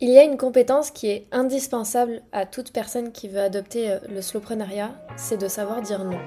[0.00, 3.98] Il y a une compétence qui est indispensable à toute personne qui veut adopter euh,
[4.08, 6.20] le slowpreneuriat, c'est de savoir dire non.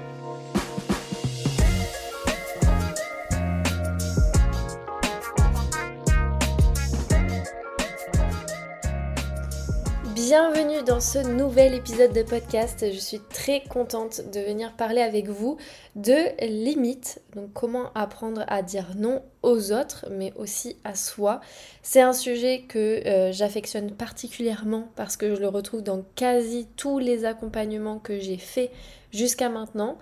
[10.32, 12.86] Bienvenue dans ce nouvel épisode de podcast.
[12.90, 15.58] Je suis très contente de venir parler avec vous
[15.98, 21.42] de limites, donc comment apprendre à dire non aux autres, mais aussi à soi.
[21.84, 26.98] C'est un sujet que euh, j'affectionne particulièrement parce que je le retrouve dans quasi tous
[26.98, 28.72] les accompagnements que j'ai faits
[29.12, 29.98] jusqu'à maintenant.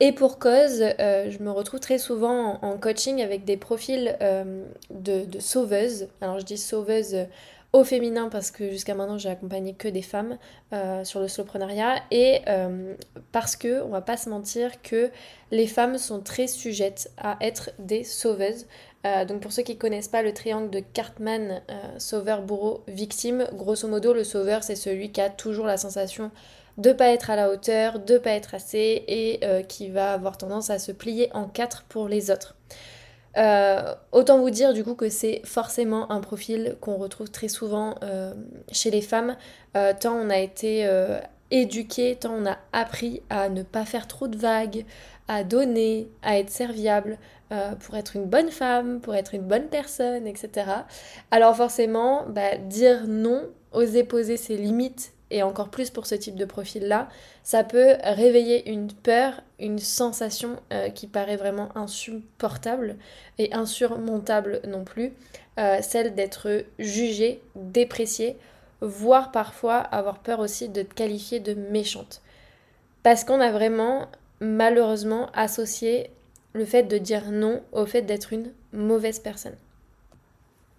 [0.00, 4.64] Et pour cause, euh, je me retrouve très souvent en, coaching avec des profils euh,
[4.90, 6.08] de, de, sauveuses.
[6.22, 7.26] Alors je dis sauveuses
[7.76, 10.38] au féminin parce que jusqu'à maintenant j'ai accompagné que des femmes
[10.72, 12.94] euh, sur le slowpreneuriat et euh,
[13.32, 15.10] parce que on va pas se mentir que
[15.50, 18.66] les femmes sont très sujettes à être des sauveuses.
[19.04, 21.60] Euh, donc pour ceux qui connaissent pas le triangle de Cartman,
[21.98, 26.30] sauveur, bourreau, victime, grosso modo le sauveur c'est celui qui a toujours la sensation
[26.78, 30.70] de pas être à la hauteur, de pas être assez et qui va avoir tendance
[30.70, 32.56] à se plier en quatre pour les autres.
[33.36, 37.96] Euh, autant vous dire du coup que c'est forcément un profil qu'on retrouve très souvent
[38.02, 38.32] euh,
[38.72, 39.36] chez les femmes,
[39.76, 40.88] euh, tant on a été
[41.50, 44.84] éduqué, tant on a appris à ne pas faire trop de vagues,
[45.28, 47.18] à donner, à être serviable,
[47.78, 50.68] pour être une bonne femme, pour être une bonne personne, etc.
[51.30, 56.36] Alors forcément, bah, dire non, oser poser ses limites et encore plus pour ce type
[56.36, 57.08] de profil-là,
[57.42, 62.96] ça peut réveiller une peur, une sensation euh, qui paraît vraiment insupportable
[63.38, 65.12] et insurmontable non plus,
[65.58, 68.36] euh, celle d'être jugée, dépréciée,
[68.80, 72.20] voire parfois avoir peur aussi de te de méchante.
[73.02, 74.08] Parce qu'on a vraiment
[74.40, 76.10] malheureusement associé
[76.52, 79.56] le fait de dire non au fait d'être une mauvaise personne.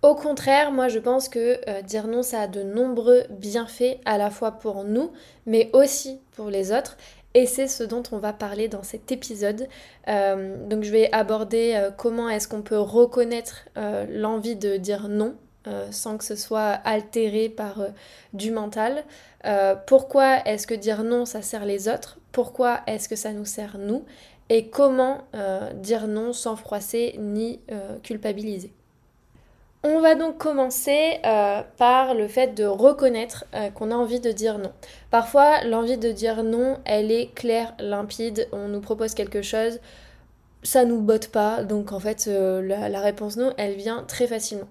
[0.07, 4.17] Au contraire, moi je pense que euh, dire non, ça a de nombreux bienfaits à
[4.17, 5.11] la fois pour nous,
[5.45, 6.95] mais aussi pour les autres.
[7.33, 9.67] Et c'est ce dont on va parler dans cet épisode.
[10.07, 13.65] Euh, donc je vais aborder euh, comment est-ce qu'on peut reconnaître
[14.09, 15.35] l'envie de dire non
[15.91, 17.81] sans que ce soit altéré par
[18.31, 19.03] du mental.
[19.85, 22.19] pourquoi est-ce que dire non, ça sert les autres?
[22.31, 24.05] Pourquoi est-ce que ça nous sert nous?
[24.47, 25.25] Et comment
[25.73, 27.59] dire non sans froisser ni
[28.01, 28.71] culpabiliser?
[29.83, 34.31] On va donc commencer euh, par le fait de reconnaître euh, qu'on a envie de
[34.31, 34.71] dire non.
[35.11, 38.47] Parfois, l'envie de dire non, elle est claire, limpide.
[38.51, 39.79] On nous propose quelque chose,
[40.63, 44.67] ça nous botte pas, donc en fait, euh, la, réponse non, elle vient très facilement.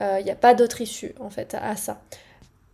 [0.00, 2.00] Il n'y a pas d'autre issue en fait à ça.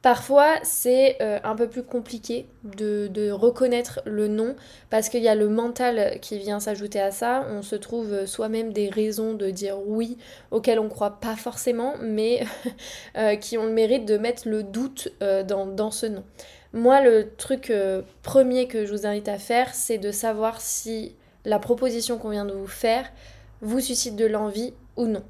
[0.04, 4.54] Parfois, c'est euh, un peu plus compliqué de, reconnaître le non
[4.90, 7.46] parce qu'il y a le mental qui vient s'ajouter à ça.
[7.48, 10.18] On se trouve soi-même des raisons de dire oui
[10.50, 12.44] auxquelles on ne croit pas forcément, mais
[13.16, 16.24] euh, qui ont le mérite de mettre le doute euh, dans, ce non.
[16.74, 17.72] Moi, le truc
[18.22, 21.14] premier que je vous invite à faire, c'est de savoir si
[21.46, 23.10] la proposition qu'on vient de vous faire
[23.62, 25.22] vous suscite de l'envie ou non.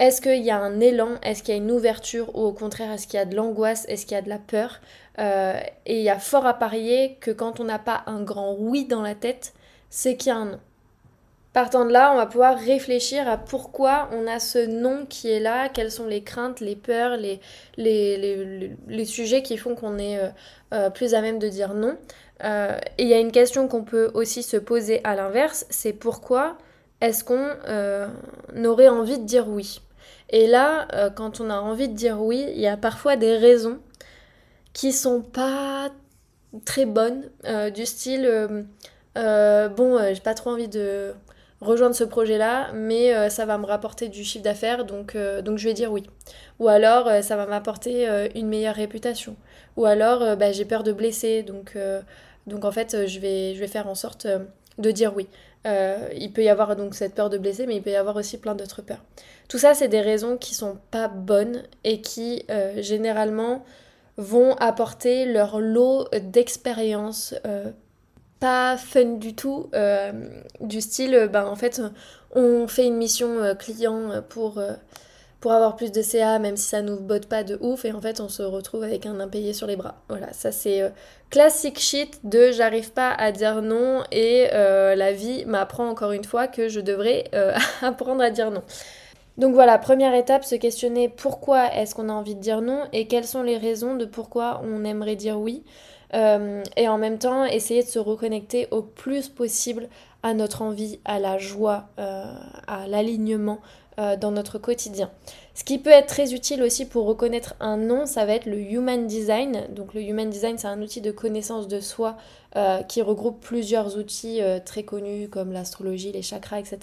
[0.00, 1.20] Est-ce qu'il y a un élan?
[1.22, 3.86] Est-ce qu'il y a une ouverture Ou au contraire, est-ce qu'il y a de l'angoisse?
[3.88, 4.80] Est-ce qu'il y a de la peur?
[5.20, 8.56] Euh, Et il y a fort à parier que quand on n'a pas un grand
[8.58, 9.54] oui dans la tête,
[9.90, 10.60] c'est qu'il y a un non.
[11.52, 15.38] Partant de là, on va pouvoir réfléchir à pourquoi on a ce non qui est
[15.38, 20.30] là, quelles sont les craintes, les peurs, les, sujets qui font qu'on est euh,
[20.72, 21.96] euh, plus à même de dire non.
[22.42, 26.58] et il y a une question qu'on peut aussi se poser à l'inverse, c'est pourquoi
[27.00, 29.80] est-ce qu'on aurait envie de dire oui?
[30.30, 33.36] Et là, euh, quand on a envie de dire oui, il y a parfois des
[33.36, 33.78] raisons
[34.72, 35.90] qui sont pas
[36.64, 38.26] très bonnes, euh, du style
[39.16, 41.14] euh, bon, j'ai pas trop envie de
[41.60, 45.92] rejoindre ce projet-là, mais ça va me rapporter du chiffre d'affaires, donc, je vais dire
[45.92, 46.02] oui.
[46.58, 49.36] Ou alors, ça va m'apporter une meilleure réputation.
[49.76, 54.26] Ou alors, bah, j'ai peur de blesser, donc, en fait, je vais faire en sorte
[54.78, 55.28] de dire oui.
[55.66, 58.16] Euh, il peut y avoir donc cette peur de blesser, mais il peut y avoir
[58.16, 59.02] aussi plein d'autres peurs.
[59.48, 63.64] Tout ça, c'est des raisons qui sont pas bonnes et qui euh, généralement
[64.16, 67.70] vont apporter leur lot d'expériences euh,
[68.40, 69.70] pas fun du tout,
[70.60, 71.80] du style, ben en fait,
[72.34, 74.60] on fait une mission client pour
[75.44, 78.00] pour avoir plus de CA, même si ça nous botte pas de ouf, et en
[78.00, 79.96] fait on se retrouve avec un impayé sur les bras.
[80.08, 80.88] Voilà, ça c'est euh,
[81.28, 86.24] classique shit de j'arrive pas à dire non et euh, la vie m'apprend encore une
[86.24, 87.52] fois que je devrais euh,
[87.82, 88.62] apprendre à dire non.
[89.36, 93.06] Donc voilà, première étape, se questionner pourquoi est-ce qu'on a envie de dire non et
[93.06, 95.62] quelles sont les raisons de pourquoi on aimerait dire oui.
[96.14, 99.88] et en même temps, essayer de se reconnecter au plus possible
[100.22, 103.58] à notre envie, à la joie, à l'alignement
[103.98, 105.10] euh, dans notre quotidien.
[105.54, 108.58] Ce qui peut être très utile aussi pour reconnaître un nom, ça va être le
[108.58, 109.66] Human Design.
[109.70, 112.16] Donc le Human Design, c'est un outil de connaissance de soi
[112.56, 116.78] euh, qui regroupe plusieurs outils euh, très connus comme l'astrologie, les chakras, etc.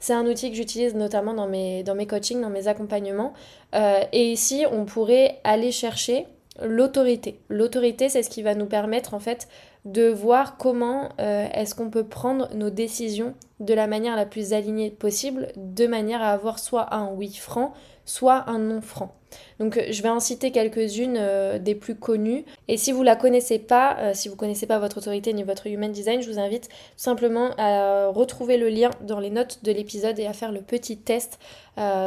[0.00, 3.34] C'est un outil que j'utilise notamment dans mes, dans mes coachings, dans mes accompagnements.
[3.74, 6.26] et ici, on pourrait aller chercher
[6.62, 7.40] l'autorité.
[7.48, 9.48] L'autorité, c'est ce qui va nous permettre en fait
[9.84, 14.90] de voir comment est-ce qu'on peut prendre nos décisions de la manière la plus alignée
[14.90, 17.72] possible, de manière à avoir soit un oui franc,
[18.04, 19.17] soit un non franc.
[19.58, 22.44] Donc euh, je vais en citer quelques-unes euh, des plus connues.
[22.68, 25.66] Et si vous la connaissez pas, euh, si vous connaissez pas votre autorité ni votre
[25.66, 30.18] human design, je vous invite simplement à retrouver le lien dans les notes de l'épisode
[30.18, 31.38] et à faire le petit test,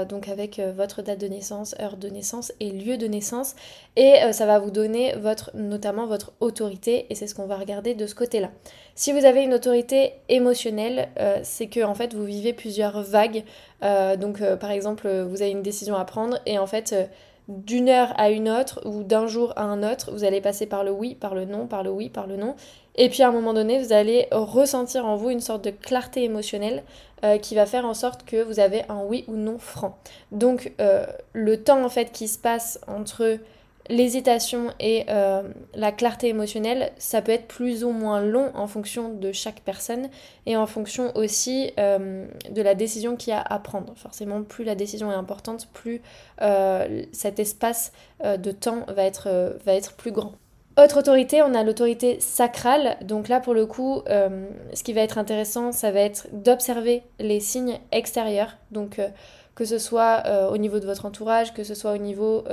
[0.09, 3.55] donc avec votre date de naissance, heure de naissance et lieu de naissance.
[3.95, 7.95] Et ça va vous donner votre, notamment votre autorité, et c'est ce qu'on va regarder
[7.95, 8.51] de ce côté-là.
[8.95, 11.09] Si vous avez une autorité émotionnelle,
[11.43, 13.43] c'est que en fait vous vivez plusieurs vagues.
[13.81, 16.95] Donc par exemple, vous avez une décision à prendre et en fait
[17.47, 20.83] d'une heure à une autre ou d'un jour à un autre, vous allez passer par
[20.83, 22.55] le oui, par le non, par le oui, par le non.
[22.95, 26.23] Et puis à un moment donné, vous allez ressentir en vous une sorte de clarté
[26.23, 26.83] émotionnelle
[27.23, 29.97] euh, qui va faire en sorte que vous avez un oui ou non franc.
[30.31, 33.37] Donc euh, le temps en fait qui se passe entre
[33.91, 35.43] L'hésitation et euh,
[35.73, 40.07] la clarté émotionnelle, ça peut être plus ou moins long en fonction de chaque personne
[40.45, 43.91] et en fonction aussi euh, de la décision qu'il y a à prendre.
[43.97, 46.01] Forcément, plus la décision est importante, plus
[46.41, 47.91] euh, cet espace
[48.23, 50.31] de temps va être, va être plus grand.
[50.81, 52.95] Autre autorité, on a l'autorité sacrale.
[53.01, 57.41] Donc là, pour le coup, ce qui va être intéressant, ça va être d'observer les
[57.41, 58.55] signes extérieurs.
[58.71, 59.01] Donc
[59.55, 62.45] que ce soit au niveau de votre entourage, que ce soit au niveau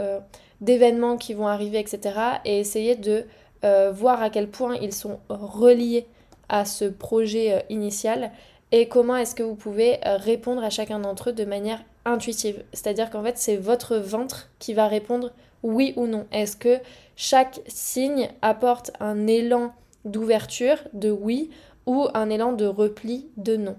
[0.60, 2.18] d'événements qui vont arriver, etc.
[2.44, 3.24] Et essayer de
[3.64, 6.06] euh, voir à quel point ils sont reliés
[6.48, 8.30] à ce projet euh, initial
[8.70, 12.62] et comment est-ce que vous pouvez euh, répondre à chacun d'entre eux de manière intuitive.
[12.72, 15.32] C'est-à-dire qu'en fait, c'est votre ventre qui va répondre
[15.62, 16.26] oui ou non.
[16.32, 16.78] Est-ce que
[17.16, 19.72] chaque signe apporte un élan
[20.04, 21.50] d'ouverture, de oui,
[21.86, 23.76] ou un élan de repli, de non?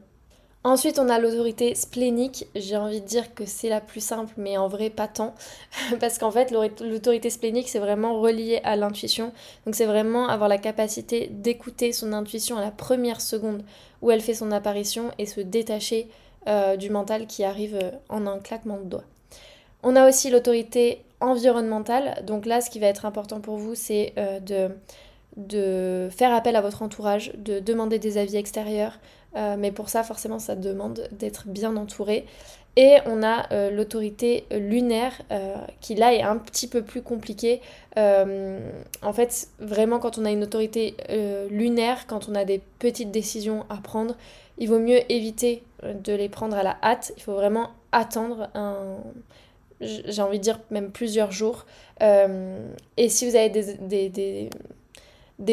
[0.66, 2.48] Ensuite, on a l'autorité splénique.
[2.54, 5.34] J'ai envie de dire que c'est la plus simple, mais en vrai, pas tant.
[6.02, 9.32] Parce qu'en fait, l'autorité splénique, c'est vraiment relié à l'intuition.
[9.66, 13.64] Donc, c'est vraiment avoir la capacité d'écouter son intuition à la première seconde
[14.02, 16.10] où elle fait son apparition et se détacher
[16.48, 19.06] euh, du mental qui arrive euh, en un claquement de doigts.
[19.82, 22.22] On a aussi l'autorité environnementale.
[22.26, 24.70] Donc là, ce qui va être important pour vous, c'est euh, de
[25.38, 29.00] de faire appel à votre entourage, de demander des avis extérieurs,
[29.36, 32.26] euh, mais pour ça, forcément, ça demande d'être bien entouré.
[32.76, 37.62] Et on a euh, l'autorité lunaire euh, qui là est un petit peu plus compliqué.
[37.98, 40.96] en fait, vraiment quand on a une autorité
[41.50, 44.16] lunaire, quand on a des petites décisions à prendre,
[44.58, 47.12] il vaut mieux éviter de les prendre à la hâte.
[47.18, 48.98] Il faut vraiment attendre un...
[49.82, 51.66] J'ai envie de dire même plusieurs jours.
[52.00, 54.50] et si vous avez des des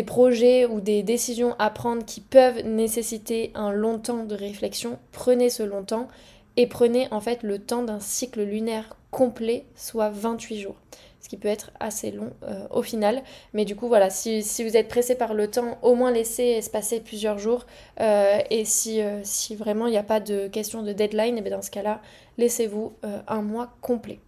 [0.04, 5.50] projets ou des décisions à prendre qui peuvent nécessiter un long temps de réflexion, prenez
[5.50, 6.08] ce long temps
[6.56, 10.76] et prenez en fait le temps d'un cycle lunaire complet, soit 28 jours.
[11.20, 13.22] Ce qui peut être assez long euh, au final.
[13.52, 16.70] Mais du coup, voilà, si, vous êtes pressé par le temps, au moins laissez se
[16.70, 17.66] passer plusieurs jours.
[18.00, 21.42] Euh, et si, euh, si vraiment il n'y a pas de question de deadline, et
[21.44, 22.00] eh dans ce cas-là,
[22.38, 22.92] laissez-vous
[23.26, 24.20] un mois complet.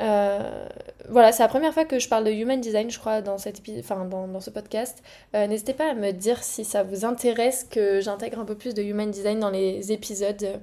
[0.00, 0.66] Euh,
[1.08, 3.60] voilà, c'est la première fois que je parle de human design, je crois, dans, cette
[3.78, 5.02] enfin, dans, ce podcast.
[5.34, 8.74] Euh, n'hésitez pas à me dire si ça vous intéresse que j'intègre un peu plus
[8.74, 10.60] de human design dans les épisodes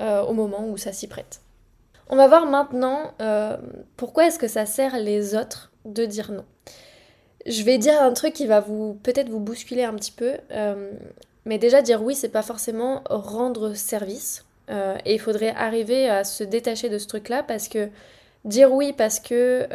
[0.00, 1.40] euh, au moment où ça s'y prête.
[2.10, 3.12] On va voir maintenant
[3.98, 6.44] pourquoi est-ce que ça sert les autres de dire non.
[7.44, 10.32] Je vais dire un truc qui va vous peut-être vous bousculer un petit peu,
[11.44, 14.46] mais déjà dire oui, c'est pas forcément rendre service.
[14.70, 17.90] et il faudrait arriver à se détacher de ce truc-là parce que
[18.48, 19.68] Dire oui parce que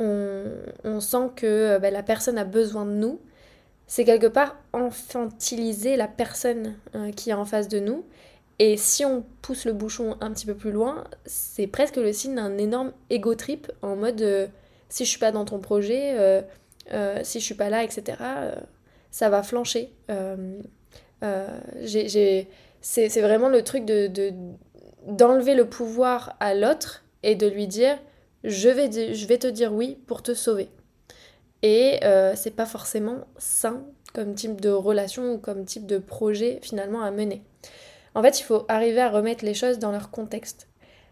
[0.00, 3.20] euh, on, sent que euh, bah, la personne a besoin de nous,
[3.86, 8.04] c'est quelque part infantiliser la personne euh, qui est en face de nous.
[8.58, 12.34] Et si on pousse le bouchon un petit peu plus loin, c'est presque le signe
[12.34, 14.50] d'un énorme ego trip en mode
[14.88, 16.44] si je suis pas dans ton projet,
[17.22, 18.18] si je suis pas là, etc.,
[19.10, 19.92] ça va flancher.
[21.20, 24.32] c'est vraiment le truc de
[25.06, 27.98] d'enlever le pouvoir à l'autre et de lui dire
[28.44, 30.68] je vais, te dire oui pour te sauver.
[31.62, 36.60] Et euh, c'est pas forcément sain comme type de relation ou comme type de projet
[36.62, 37.42] finalement à mener.
[38.14, 40.68] En fait, il faut arriver à remettre les choses dans leur contexte.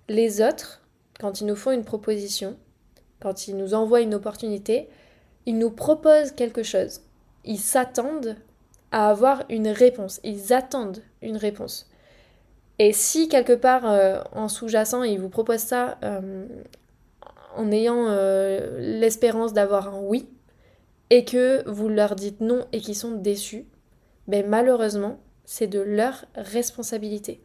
[0.09, 0.83] Les autres,
[1.19, 2.57] quand ils nous font une proposition,
[3.21, 4.89] quand ils nous envoient une opportunité,
[5.47, 7.01] ils nous proposent quelque chose.
[7.45, 8.37] Ils s'attendent
[8.93, 10.21] à avoir une réponse.
[10.23, 11.89] Ils attendent une réponse.
[12.79, 13.85] Et si quelque part
[14.33, 15.99] en sous-jacent, ils vous proposent ça
[17.57, 18.09] en ayant
[18.79, 20.29] l'espérance d'avoir un oui,
[21.11, 23.67] et que vous leur dites non et qu'ils sont déçus,
[24.29, 27.41] ben malheureusement, c'est de leur responsabilité.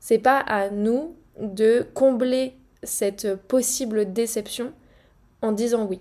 [0.00, 4.72] C'est pas à nous de combler cette possible déception
[5.40, 6.00] en disant oui.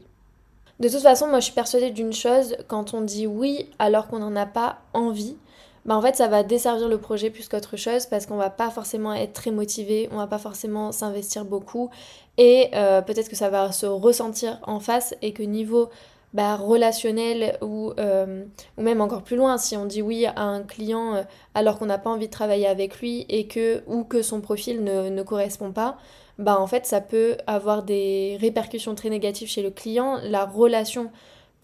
[0.81, 4.19] De toute façon, moi je suis persuadée d'une chose, quand on dit oui alors qu'on
[4.19, 5.37] n'en a pas envie,
[5.85, 8.71] bah en fait ça va desservir le projet plus qu'autre chose parce qu'on va pas
[8.71, 11.89] forcément être très motivé, on va pas forcément s'investir beaucoup
[12.37, 15.89] et euh, peut-être que ça va se ressentir en face et que niveau
[16.33, 18.43] bah, relationnel ou, euh,
[18.77, 21.23] ou même encore plus loin, si on dit oui à un client euh,
[21.53, 24.83] alors qu'on n'a pas envie de travailler avec lui et que ou que son profil
[24.83, 25.97] ne, ne, correspond pas,
[26.37, 30.19] bah en fait ça peut avoir des répercussions très négatives chez le client.
[30.23, 31.11] La relation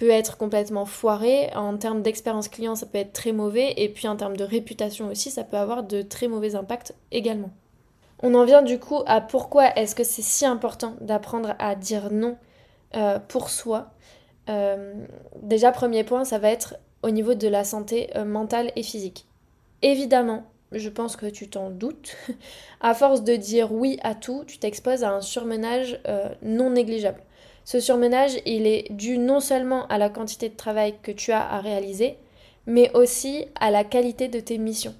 [0.02, 1.52] peut être complètement foirée.
[1.54, 3.76] En termes d'expérience client, ça peut être très mauvais.
[3.78, 7.52] Et puis en termes de réputation aussi, ça peut avoir de très mauvais impacts également.
[8.24, 12.12] On en vient du coup à pourquoi est-ce que c'est si important d'apprendre à dire
[12.12, 12.36] non
[12.96, 13.92] euh, pour soi
[14.50, 14.96] euh,
[15.44, 19.28] déjà, premier point, ça va être au niveau de la santé euh, mentale et physique.
[19.84, 22.18] Évidemment, je pense que tu t'en doutes,
[22.82, 26.02] à force de dire oui à tout, tu t'exposes à un surmenage
[26.42, 27.22] non négligeable.
[27.64, 31.48] Ce surmenage, il est dû non seulement à la quantité de travail que tu as
[31.48, 32.18] à réaliser,
[32.66, 34.96] mais aussi à la qualité de tes missions.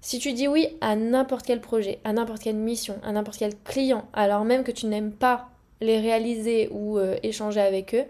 [0.00, 3.56] Si tu dis oui à n'importe quel projet, à n'importe quelle mission, à n'importe quel
[3.64, 5.48] client, alors même que tu n'aimes pas
[5.80, 8.04] les réaliser ou échanger avec eux,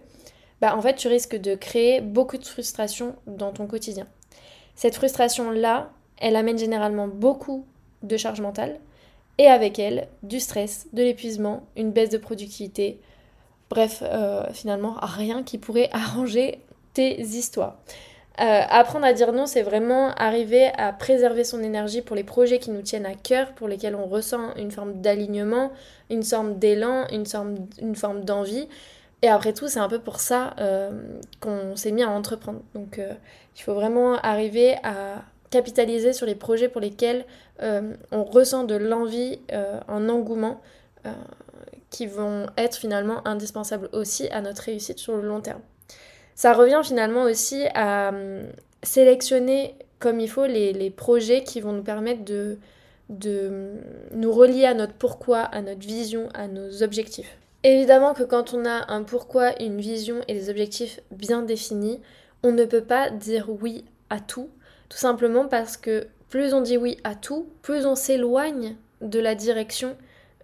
[0.60, 4.06] bah, en fait tu risques de créer beaucoup de frustration dans ton quotidien.
[4.74, 7.66] Cette frustration-là, elle amène généralement beaucoup
[8.02, 8.78] de charge mentale
[9.38, 13.00] et avec elle du stress, de l'épuisement, une baisse de productivité,
[13.70, 16.60] bref, euh, finalement rien qui pourrait arranger
[16.92, 17.78] tes histoires.
[18.40, 22.58] Euh, apprendre à dire non, c'est vraiment arriver à préserver son énergie pour les projets
[22.58, 25.72] qui nous tiennent à cœur, pour lesquels on ressent une forme d'alignement,
[26.08, 27.24] une forme d'élan, une
[27.80, 28.68] une forme d'envie.
[29.22, 30.90] Et après tout, c'est un peu pour ça euh,
[31.40, 32.60] qu'on s'est mis à entreprendre.
[32.74, 37.26] Donc il faut vraiment arriver à capitaliser sur les projets pour lesquels
[37.60, 39.40] on ressent de l'envie,
[39.88, 40.62] un engouement,
[41.90, 45.60] qui vont être finalement indispensables aussi à notre réussite sur le long terme.
[46.34, 48.12] Ça revient finalement aussi à
[48.82, 52.58] sélectionner comme il faut les, projets qui vont nous permettre de,
[53.10, 53.74] de
[54.12, 57.36] nous relier à notre pourquoi, à notre vision, à nos objectifs.
[57.62, 62.00] Évidemment que quand on a un pourquoi, une vision et des objectifs bien définis,
[62.42, 64.48] on ne peut pas dire oui à tout,
[64.88, 69.34] tout simplement parce que plus on dit oui à tout, plus on s'éloigne de la
[69.34, 69.96] direction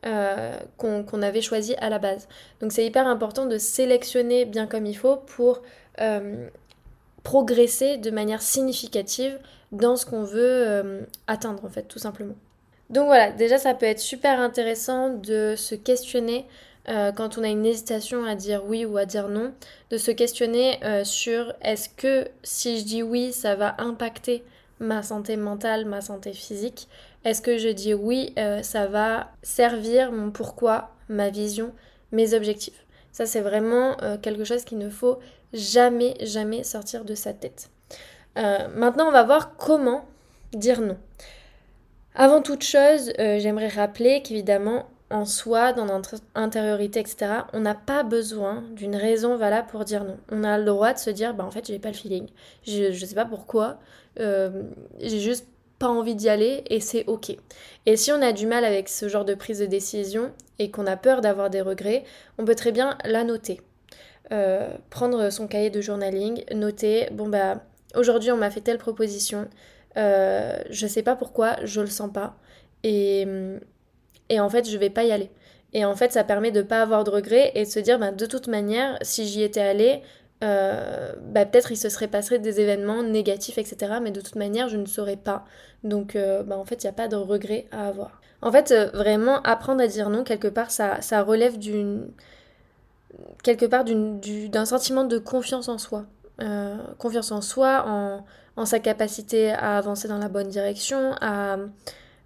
[0.07, 2.29] euh, qu'on avait choisie à la base.
[2.61, 5.63] Donc c'est hyper important de sélectionner bien comme il faut pour
[6.01, 6.49] euh,
[7.25, 9.37] progresser de manière significative
[9.73, 12.37] dans ce qu'on veut euh, atteindre en fait tout simplement.
[12.89, 16.47] Donc voilà, déjà ça peut être super intéressant de se questionner
[17.17, 19.53] quand on a une hésitation à dire oui ou à dire non,
[19.91, 24.45] de se questionner sur est-ce que si je dis oui, ça va impacter
[24.79, 26.87] ma santé mentale, ma santé physique
[27.26, 31.73] Est-ce que je dis oui, euh, ça va servir mon pourquoi, ma vision,
[32.12, 32.87] mes objectifs?
[33.12, 35.18] Ça, c'est vraiment quelque chose qu'il ne faut
[35.54, 37.71] jamais, jamais sortir de sa tête.
[38.37, 40.04] maintenant, on va voir comment
[40.52, 40.99] dire non.
[42.14, 48.02] Avant toute chose, j'aimerais rappeler qu'évidemment, en soi, dans notre intériorité, etc., on n'a pas
[48.02, 50.16] besoin d'une raison valable pour dire non.
[50.30, 52.26] On a le droit de se dire, bah en fait, j'ai pas le feeling.
[52.66, 53.78] Je, je sais pas pourquoi.
[54.18, 54.62] Euh,
[55.00, 55.47] j'ai juste
[55.78, 57.37] pas envie d'y aller et c'est ok.
[57.87, 60.87] Et si on a du mal avec ce genre de prise de décision et qu'on
[60.87, 62.04] a peur d'avoir des regrets,
[62.38, 63.61] on peut très bien la noter.
[64.33, 67.62] Euh, prendre son cahier de journaling, noter, bon bah
[67.95, 69.49] aujourd'hui on m'a fait telle proposition,
[69.97, 72.37] euh, je sais pas pourquoi, je le sens pas.
[72.83, 73.26] Et,
[74.38, 75.30] en fait je vais pas y aller.
[75.73, 78.11] Et en fait ça permet de pas avoir de regrets et de se dire bah,
[78.11, 80.02] de toute manière si j'y étais allée
[80.45, 84.69] euh, bah, peut-être il se serait passé des événements négatifs etc mais de toute manière
[84.69, 85.47] je ne saurais pas.
[85.83, 88.21] Donc euh, bah, en fait il n'y a pas de regrets à avoir.
[88.43, 92.09] En fait euh, vraiment apprendre à dire non quelque part ça, ça relève d'une
[93.43, 96.05] quelque part d'un sentiment de confiance en soi.
[96.99, 98.25] confiance en soi, en,
[98.57, 101.57] en, sa capacité à avancer dans la bonne direction, à,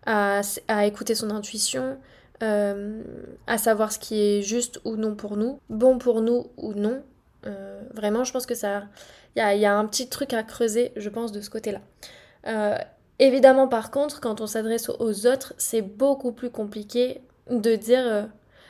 [0.07, 1.97] à, écouter son intuition,
[2.41, 7.03] à savoir ce qui est juste ou non pour nous, bon pour nous ou non.
[7.47, 8.85] Euh, vraiment, je pense que ça,
[9.37, 11.81] il y a, un petit truc à creuser, je pense, de ce côté-là.
[12.47, 12.77] Euh,
[13.19, 17.21] évidemment, par contre, quand on s'adresse aux autres, c'est beaucoup plus compliqué
[17.51, 18.29] de dire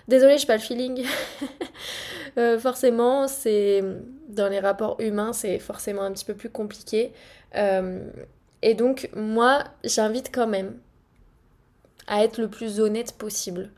[0.09, 1.05] désolé, je pas le feeling.
[2.59, 3.83] forcément, c'est
[4.29, 7.13] dans les rapports humains, c'est forcément un petit peu plus compliqué.
[7.55, 10.79] et donc, moi, j'invite quand même
[12.07, 13.71] à être le plus honnête possible,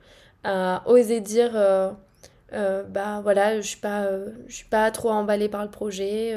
[0.44, 1.52] à oser dire
[2.52, 4.08] bah voilà, je suis pas,
[4.46, 6.34] je suis pas trop emballée par le projet.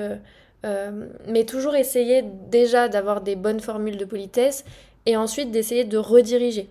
[1.28, 4.66] mais toujours essayer déjà d'avoir des bonnes formules de politesse
[5.06, 6.70] et ensuite d'essayer de rediriger.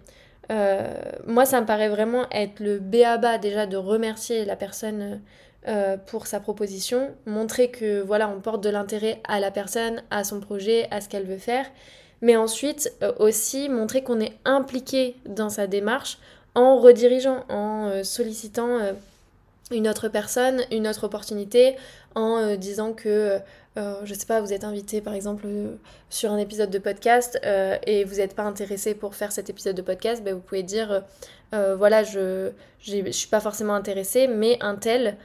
[1.27, 5.21] moi, ça me paraît vraiment être le béaba déjà de remercier la personne
[5.67, 10.23] euh, pour sa proposition, montrer que voilà, on porte de l'intérêt à la personne, à
[10.23, 11.65] son projet, à ce qu'elle veut faire,
[12.21, 16.19] mais ensuite euh, aussi montrer qu'on est impliqué dans sa démarche
[16.55, 18.79] en redirigeant, en euh, sollicitant
[19.71, 21.77] une autre personne, une autre opportunité,
[22.15, 23.41] en disant que
[23.77, 25.75] euh, je sais pas, vous êtes invité par exemple euh,
[26.09, 29.75] sur un épisode de podcast euh, et vous n'êtes pas intéressé pour faire cet épisode
[29.75, 31.03] de podcast, ben, vous pouvez dire
[31.77, 32.51] voilà, je
[32.89, 35.17] ne suis pas forcément intéressé, mais un tel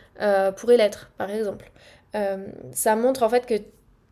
[0.57, 1.71] pourrait l'être, par exemple.
[2.71, 3.55] ça montre en fait que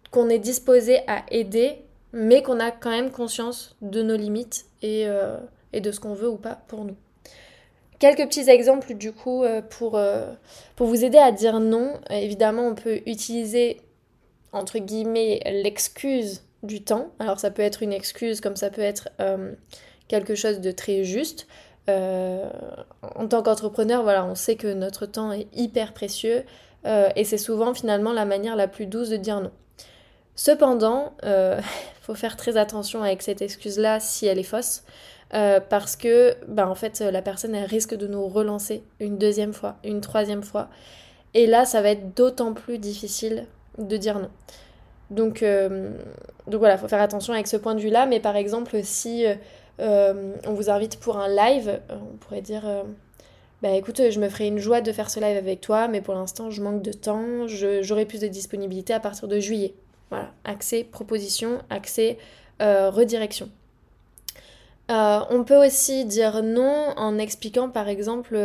[0.10, 5.05] qu'on est disposé à aider, mais qu'on a quand même conscience de nos limites et,
[5.74, 6.96] et de ce qu'on veut ou pas pour nous.
[8.00, 10.00] Quelques petits exemples du coup pour,
[10.75, 12.00] pour vous aider à dire non.
[12.12, 13.82] Évidemment, on peut utiliser
[14.51, 17.12] entre guillemets, l'excuse du temps.
[17.20, 19.54] Alors ça peut être une excuse comme ça peut être euh,
[20.08, 21.48] quelque chose de très juste.
[21.89, 22.50] Euh,
[23.16, 26.44] en tant qu'entrepreneur, voilà, on sait que notre temps est hyper précieux
[26.86, 29.51] euh, et c'est souvent finalement la manière la plus douce de dire non.
[30.36, 31.62] Cependant, il
[32.01, 34.84] faut faire très attention avec cette excuse-là si elle est fausse.
[35.31, 40.01] Parce que bah, en fait la personne risque de nous relancer une deuxième fois, une
[40.01, 40.69] troisième fois.
[41.34, 43.46] Et là, ça va être d'autant plus difficile
[43.77, 44.29] de dire non.
[45.12, 45.91] Donc, euh,
[46.48, 48.05] donc voilà, il faut faire attention avec ce point de vue-là.
[48.05, 49.25] Mais par exemple, si
[49.79, 52.63] euh, on vous invite pour un live, on pourrait dire
[53.62, 56.13] bah écoute, je me ferai une joie de faire ce live avec toi, mais pour
[56.13, 59.74] l'instant, je manque de temps, j'aurai plus de disponibilité à partir de juillet.
[60.10, 62.17] Voilà, accès proposition, accès
[64.89, 68.39] euh, on peut aussi dire non en expliquant par exemple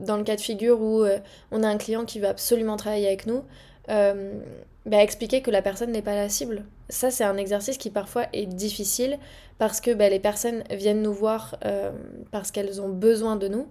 [0.00, 1.04] dans le cas de figure où
[1.50, 3.42] on a un client qui veut absolument travailler avec nous,
[3.90, 4.40] euh,
[4.86, 6.64] bah, expliquer que la personne n'est pas la cible.
[6.88, 9.18] Ça, c'est un exercice qui parfois est difficile
[9.58, 11.90] parce que bah, les personnes viennent nous voir euh,
[12.30, 13.66] parce qu'elles ont besoin de nous.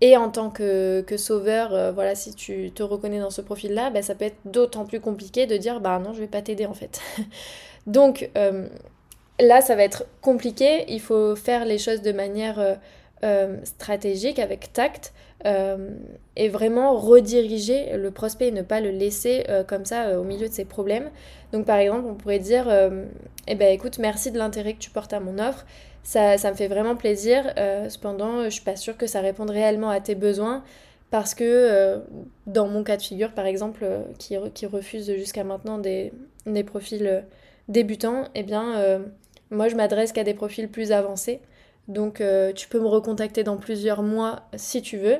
[0.00, 4.02] Et en tant que, sauveur, euh, voilà, si tu te reconnais dans ce profil-là, bah,
[4.02, 6.74] ça peut être d'autant plus compliqué de dire bah non, je vais pas t'aider en
[6.74, 7.00] fait.
[7.86, 8.30] Donc
[9.40, 10.84] là, ça va être compliqué.
[10.88, 12.78] Il faut faire les choses de manière
[13.64, 15.12] stratégique, avec tact,
[15.46, 15.90] euh,
[16.34, 20.24] et vraiment rediriger le prospect et ne pas le laisser euh, comme ça euh, au
[20.24, 21.10] milieu de ses problèmes.
[21.52, 22.68] Donc par exemple, on pourrait dire,
[23.46, 25.64] eh ben écoute, merci de l'intérêt que tu portes à mon offre,
[26.02, 27.44] ça, ça me fait vraiment plaisir,
[27.88, 30.62] cependant je suis pas sûre que ça réponde réellement à tes besoins
[31.10, 32.02] parce que
[32.46, 33.86] dans mon cas de figure par exemple,
[34.18, 36.12] qui, qui refuse jusqu'à maintenant des,
[36.44, 37.24] des profils
[37.68, 39.00] débutants, eh bien
[39.50, 41.40] moi je m'adresse qu'à des profils plus avancés.
[41.88, 45.18] Donc euh, tu peux me recontacter dans plusieurs mois si tu veux.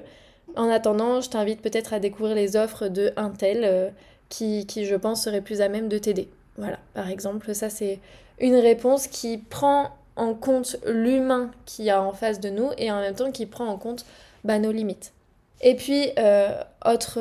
[0.56, 3.90] En attendant, je t'invite peut-être à découvrir les offres de Intel euh,
[4.28, 6.28] qui, qui, je pense, serait plus à même de t'aider.
[6.56, 8.00] Voilà, par exemple, ça c'est
[8.38, 12.90] une réponse qui prend en compte l'humain qu'il y a en face de nous et
[12.90, 14.04] en même temps qui prend en compte
[14.44, 15.12] bah, nos limites.
[15.60, 17.18] Et puis, euh, autre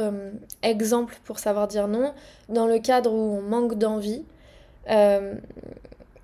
[0.61, 2.13] exemple pour savoir dire non,
[2.49, 4.23] dans le cadre où on manque d'envie,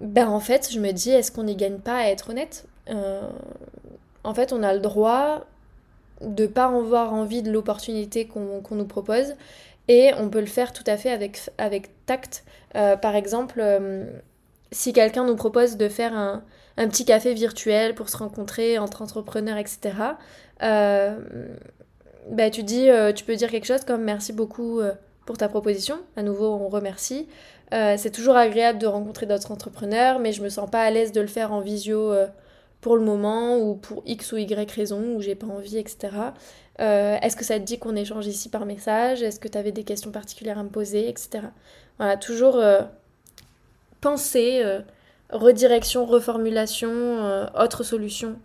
[0.03, 2.65] ben en fait, je me dis, est-ce qu'on n'y gagne pas à être honnête?
[2.89, 3.21] Euh,
[4.25, 5.45] en fait, on a le droit
[6.21, 9.35] de pas avoir envie de l'opportunité qu'on nous propose
[9.87, 12.43] et on peut le faire tout à fait avec, avec tact.
[12.75, 14.05] Euh, par exemple, euh,
[14.71, 16.43] si quelqu'un nous propose de faire un,
[16.75, 19.93] un, petit café virtuel pour se rencontrer entre entrepreneurs, etc.,
[22.29, 24.81] bah, tu, dis, tu peux dire quelque chose comme merci beaucoup
[25.25, 25.99] pour ta proposition.
[26.15, 27.27] À nouveau, on remercie.
[27.71, 31.21] c'est toujours agréable de rencontrer d'autres entrepreneurs, mais je me sens pas à l'aise de
[31.21, 32.13] le faire en visio
[32.83, 36.09] pour le moment ou pour X ou Y raison ou j'ai pas envie, etc.
[36.81, 39.23] Euh, est-ce que ça te dit qu'on échange ici par message?
[39.23, 41.45] Est-ce que tu avais des questions particulières à me poser, etc.
[41.97, 42.81] Voilà, toujours euh,
[44.01, 44.81] penser, euh,
[45.29, 48.35] redirection, reformulation, autre solution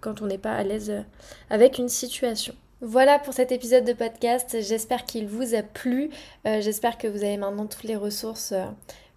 [0.00, 1.04] quand on n'est pas à l'aise
[1.50, 2.54] avec une situation.
[2.80, 4.58] Voilà pour cet épisode de podcast.
[4.60, 6.10] J'espère qu'il vous a plu.
[6.44, 8.54] J'espère que vous avez maintenant toutes les ressources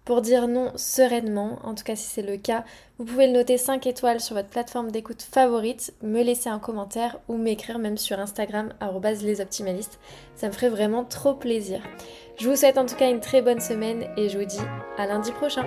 [0.04, 1.60] pour dire non sereinement.
[1.62, 2.64] En tout cas, si c'est le cas,
[2.98, 7.20] vous pouvez le noter 5 étoiles sur votre plateforme d'écoute favorite, me laisser un commentaire
[7.28, 8.74] ou m'écrire même sur Instagram
[9.22, 10.00] lesoptimalistes.
[10.34, 11.80] Ça me ferait vraiment trop plaisir.
[12.40, 14.58] Je vous souhaite en tout cas une très bonne semaine et je vous dis
[14.98, 15.66] à lundi prochain.